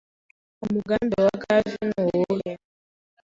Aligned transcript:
Umugambi 0.65 1.15
wa 1.25 1.33
Gavi 1.43 1.75
ni 1.87 1.95
uwuhe 2.03 2.51